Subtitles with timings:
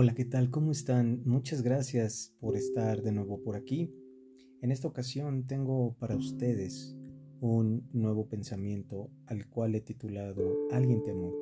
[0.00, 0.52] Hola, ¿qué tal?
[0.52, 1.22] ¿Cómo están?
[1.24, 3.92] Muchas gracias por estar de nuevo por aquí.
[4.62, 6.96] En esta ocasión tengo para ustedes
[7.40, 11.34] un nuevo pensamiento al cual he titulado Alguien te amó.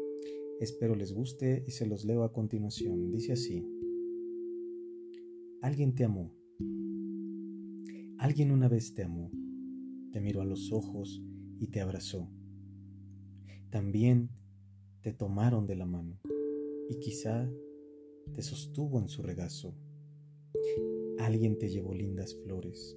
[0.59, 3.13] Espero les guste y se los leo a continuación.
[3.13, 3.63] Dice así.
[5.61, 6.33] Alguien te amó.
[8.17, 9.31] Alguien una vez te amó.
[10.13, 11.23] Te miró a los ojos
[11.59, 12.31] y te abrazó.
[13.69, 14.31] También
[15.03, 16.19] te tomaron de la mano
[16.89, 17.47] y quizá
[18.35, 19.75] te sostuvo en su regazo.
[21.19, 22.97] Alguien te llevó lindas flores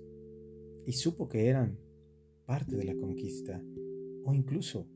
[0.85, 1.77] y supo que eran
[2.45, 3.61] parte de la conquista
[4.25, 4.87] o incluso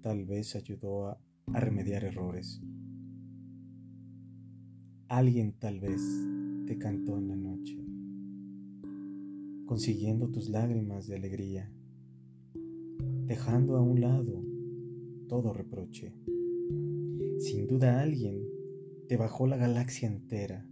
[0.00, 2.60] tal vez ayudó a, remediar errores.
[5.08, 6.02] Alguien tal vez
[6.66, 7.78] te cantó en la noche,
[9.66, 11.70] consiguiendo tus lágrimas de alegría,
[13.26, 14.44] dejando a un lado
[15.28, 16.14] todo reproche.
[17.38, 18.47] Sin duda alguien
[19.08, 20.68] te bajó la galaxia entera,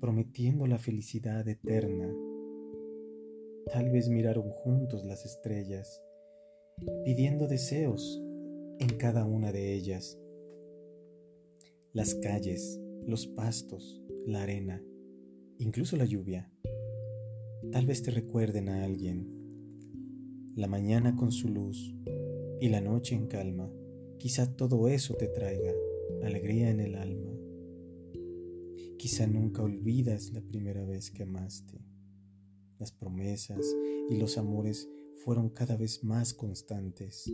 [0.00, 2.10] prometiendo la felicidad eterna.
[3.70, 6.02] Tal vez miraron juntos las estrellas,
[7.04, 8.22] pidiendo deseos
[8.78, 10.18] en cada una de ellas.
[11.92, 14.82] Las calles, los pastos, la arena,
[15.58, 16.50] incluso la lluvia.
[17.72, 19.28] Tal vez te recuerden a alguien.
[20.56, 21.94] La mañana con su luz
[22.58, 23.70] y la noche en calma.
[24.18, 25.74] Quizá todo eso te traiga
[26.22, 27.39] alegría en el alma.
[29.00, 31.80] Quizá nunca olvidas la primera vez que amaste.
[32.78, 33.74] Las promesas
[34.10, 34.90] y los amores
[35.24, 37.24] fueron cada vez más constantes.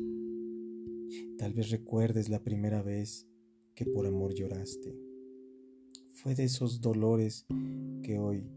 [1.37, 3.27] Tal vez recuerdes la primera vez
[3.75, 4.97] que por amor lloraste.
[6.13, 7.47] Fue de esos dolores
[8.05, 8.49] que hoy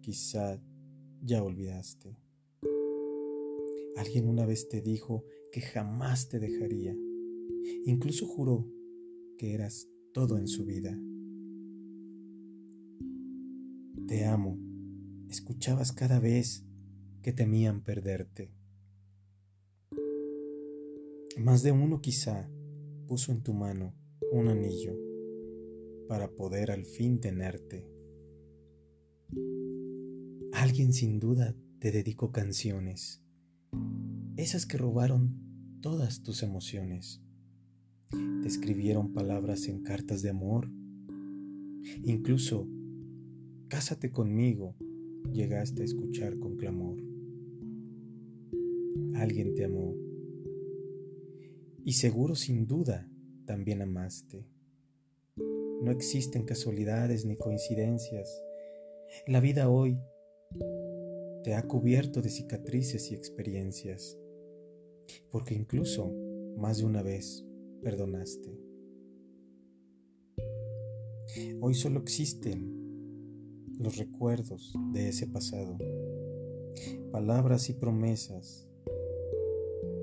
[0.00, 0.62] quizá
[1.22, 2.16] ya olvidaste.
[3.96, 6.96] Alguien una vez te dijo que jamás te dejaría.
[7.84, 8.64] Incluso juró
[9.38, 10.96] que eras todo en su vida.
[14.06, 14.58] Te amo,
[15.30, 16.62] escuchabas cada vez
[17.22, 18.52] que temían perderte.
[21.38, 22.50] Más de uno quizá
[23.06, 23.94] puso en tu mano
[24.30, 24.94] un anillo
[26.06, 27.88] para poder al fin tenerte.
[30.52, 33.22] Alguien sin duda te dedicó canciones,
[34.36, 37.22] esas que robaron todas tus emociones.
[38.10, 40.70] Te escribieron palabras en cartas de amor,
[42.02, 42.68] incluso
[43.74, 44.76] Cásate conmigo,
[45.32, 46.96] llegaste a escuchar con clamor.
[49.16, 49.96] Alguien te amó.
[51.84, 53.10] Y seguro sin duda
[53.46, 54.46] también amaste.
[55.82, 58.40] No existen casualidades ni coincidencias.
[59.26, 59.98] La vida hoy
[61.42, 64.16] te ha cubierto de cicatrices y experiencias,
[65.32, 66.14] porque incluso
[66.56, 67.44] más de una vez
[67.82, 68.56] perdonaste.
[71.60, 72.83] Hoy solo existen
[73.78, 75.78] los recuerdos de ese pasado,
[77.10, 78.68] palabras y promesas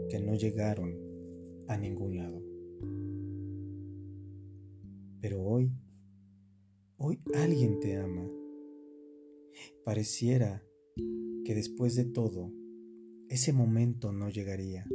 [0.10, 0.98] que no llegaron
[1.68, 2.42] a ningún lado.
[5.22, 5.72] Pero hoy,
[6.98, 8.28] hoy alguien te ama.
[9.86, 10.64] Pareciera
[11.46, 12.52] que después de todo,
[13.30, 14.86] ese momento no llegaría,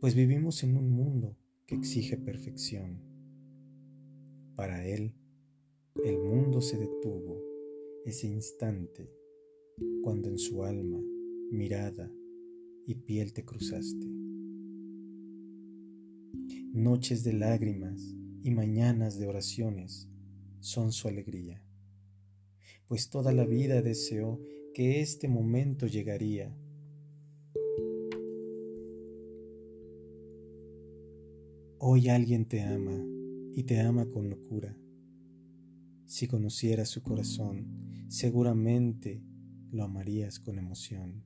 [0.00, 3.02] pues vivimos en un mundo que exige perfección.
[4.56, 5.14] Para él,
[6.04, 7.42] el mundo se detuvo
[8.04, 9.10] ese instante
[10.02, 11.02] cuando en su alma,
[11.50, 12.10] mirada
[12.86, 14.06] y piel te cruzaste.
[16.72, 18.14] Noches de lágrimas
[18.44, 20.08] y mañanas de oraciones
[20.60, 21.62] son su alegría,
[22.86, 24.40] pues toda la vida deseó
[24.74, 26.56] que este momento llegaría.
[31.80, 33.04] Hoy alguien te ama
[33.52, 34.76] y te ama con locura
[36.08, 37.66] si conocieras su corazón,
[38.08, 39.22] seguramente
[39.70, 41.22] lo amarías con emoción.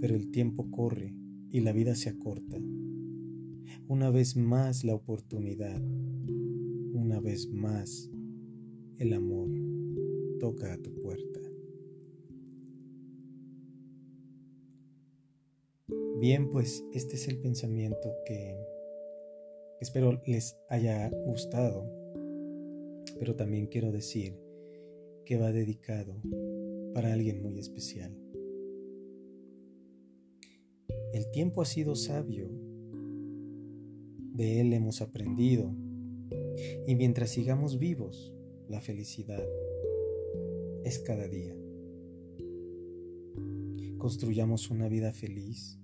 [0.00, 1.12] Pero el tiempo corre
[1.50, 2.56] y la vida se acorta.
[3.88, 5.82] Una vez más la oportunidad,
[6.92, 8.08] una vez más
[8.98, 9.50] el amor
[10.38, 11.40] toca a tu puerta.
[16.20, 18.56] Bien, pues este es el pensamiento que
[19.80, 22.05] espero les haya gustado
[23.18, 24.34] pero también quiero decir
[25.24, 26.20] que va dedicado
[26.94, 28.16] para alguien muy especial.
[31.12, 32.50] El tiempo ha sido sabio,
[34.34, 35.74] de él hemos aprendido,
[36.86, 38.34] y mientras sigamos vivos,
[38.68, 39.44] la felicidad
[40.84, 41.56] es cada día.
[43.98, 45.80] Construyamos una vida feliz,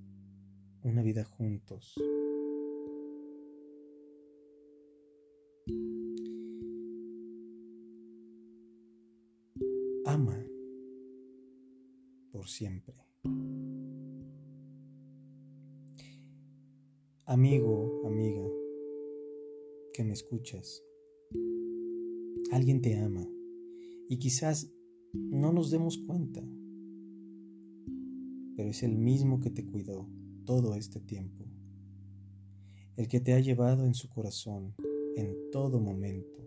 [0.82, 1.94] una vida juntos.
[12.30, 12.94] Por siempre.
[17.24, 18.46] Amigo, amiga,
[19.94, 20.82] que me escuchas,
[22.50, 23.26] alguien te ama
[24.10, 24.70] y quizás
[25.14, 26.42] no nos demos cuenta,
[28.54, 30.10] pero es el mismo que te cuidó
[30.44, 31.46] todo este tiempo,
[32.96, 34.74] el que te ha llevado en su corazón
[35.16, 36.46] en todo momento,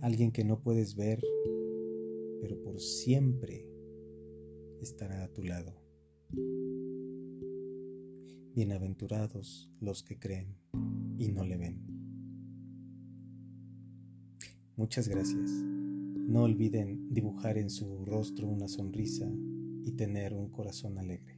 [0.00, 1.20] alguien que no puedes ver,
[2.40, 3.66] pero por siempre
[4.80, 5.74] estará a tu lado.
[8.54, 10.56] Bienaventurados los que creen
[11.18, 11.96] y no le ven.
[14.76, 15.50] Muchas gracias.
[15.50, 19.30] No olviden dibujar en su rostro una sonrisa
[19.84, 21.35] y tener un corazón alegre.